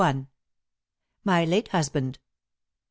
[0.67, 2.17] * *MY LATE HUSBAND.